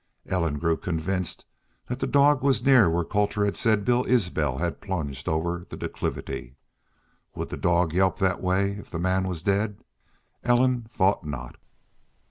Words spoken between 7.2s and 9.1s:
Would the dog yelp that way if the